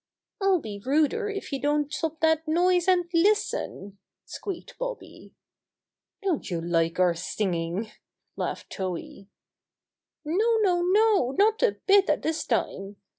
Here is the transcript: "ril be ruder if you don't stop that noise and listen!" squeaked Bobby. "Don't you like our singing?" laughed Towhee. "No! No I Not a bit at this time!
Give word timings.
"ril 0.41 0.57
be 0.59 0.79
ruder 0.83 1.29
if 1.29 1.51
you 1.51 1.61
don't 1.61 1.93
stop 1.93 2.21
that 2.21 2.47
noise 2.47 2.87
and 2.87 3.05
listen!" 3.13 3.99
squeaked 4.25 4.75
Bobby. 4.79 5.35
"Don't 6.23 6.49
you 6.49 6.59
like 6.59 6.99
our 6.99 7.13
singing?" 7.13 7.91
laughed 8.35 8.71
Towhee. 8.71 9.27
"No! 10.25 10.57
No 10.61 11.33
I 11.33 11.35
Not 11.37 11.61
a 11.61 11.73
bit 11.85 12.09
at 12.09 12.23
this 12.23 12.47
time! 12.47 12.95